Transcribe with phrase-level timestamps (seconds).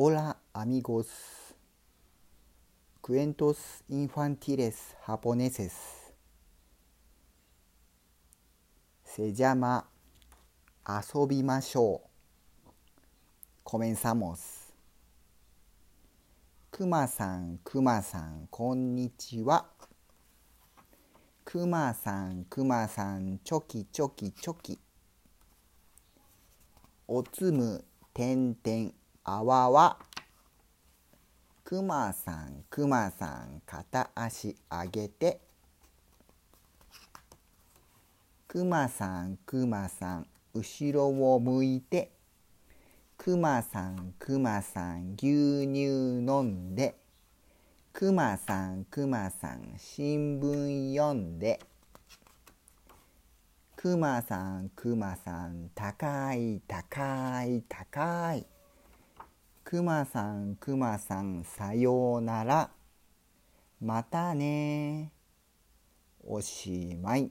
[0.00, 1.56] オラ・アミゴス。
[3.02, 6.14] クエントス・インファンティレス・ハポネセス。
[9.02, 9.88] セジャマ、
[10.86, 12.02] 遊びましょ
[12.64, 12.70] う。
[13.64, 14.72] コメンサモス。
[16.70, 19.66] クマさん、クマさん、こんにちは。
[21.44, 24.78] クマさん、クマさん、チョキチョキチョキ。
[27.08, 27.84] おつむ、
[28.14, 28.97] てんてん。
[29.30, 29.98] あわわ。
[31.62, 35.38] くまさんくまさん片足上げて。
[38.46, 42.10] くまさんくまさん後ろを向いて。
[43.18, 46.96] くまさんくまさん牛乳飲んで。
[47.92, 51.60] くまさんくまさん新聞読んで。
[53.76, 58.57] くまさんくまさん高い高い高い。
[59.70, 62.70] くまさんくまさんさようなら。
[63.82, 65.12] またね。
[66.24, 67.30] おしまい。